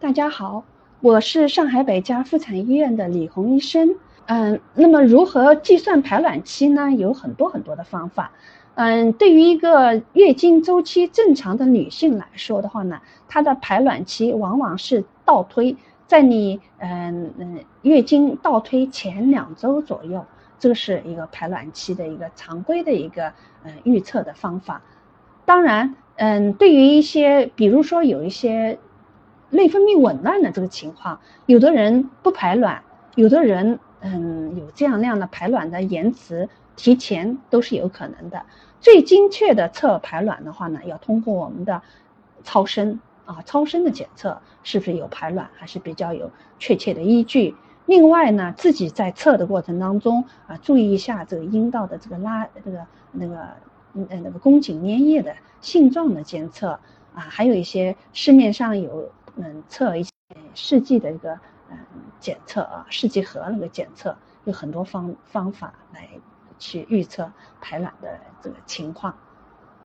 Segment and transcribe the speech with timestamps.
[0.00, 0.62] 大家好，
[1.00, 3.96] 我是上海北家妇产医院的李红医生。
[4.26, 6.92] 嗯，那么如何计算排卵期呢？
[6.92, 8.30] 有很多很多的方法。
[8.76, 15.76] 嗯，对于一个月经周期正常的女性来说的话呢，她的排卵期往往是倒推，
[16.06, 20.24] 在你嗯嗯月经倒推前两周左右，
[20.60, 23.32] 这是一个排卵期的一个常规的一个
[23.64, 24.80] 嗯预测的方法。
[25.44, 28.78] 当然，嗯，对于一些比如说有一些。
[29.50, 32.82] 内分泌紊乱的这个情况，有的人不排卵，
[33.14, 38.44] 有的人嗯有这样那样的排卵的延迟、提前都是有可能的。
[38.80, 41.80] 最精确的测排卵的话呢，要通过我们的
[42.44, 47.56] 超声啊，超声的检测是不是有排卵，还是比较有确切的依据。
[47.86, 53.46] 另外呢，自己在测的过程当中啊，注意一下这个阴道的这个拉这个那个
[53.94, 56.78] 嗯那个宫颈粘液的性状的监测
[57.14, 59.10] 啊，还有一些市面上有。
[59.38, 60.10] 嗯，测一些
[60.54, 61.32] 试剂的一个
[61.70, 61.78] 嗯
[62.20, 66.08] 检测啊，试剂盒那个检测，有很多方方法来
[66.58, 69.16] 去预测排卵的这个情况。